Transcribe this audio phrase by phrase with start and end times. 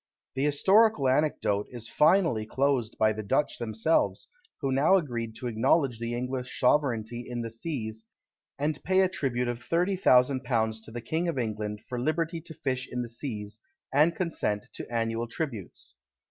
[0.33, 5.99] The historical anecdote is finally closed by the Dutch themselves, who now agreed to acknowledge
[5.99, 8.07] the English sovereignty in the seas,
[8.57, 12.41] and pay a tribute of thirty thousand pounds to the King of England, for liberty
[12.41, 13.59] to fish in the seas,
[13.93, 15.97] and consented to annual tributes.